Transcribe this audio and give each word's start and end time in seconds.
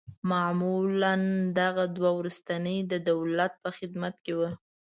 معمولاً 0.29 1.13
دغه 1.59 1.83
دوه 1.95 2.09
وروستني 2.17 2.77
د 2.91 2.93
دولت 3.09 3.53
په 3.63 3.69
خدمت 3.77 4.15
کې 4.25 4.33
وه. 4.39 4.49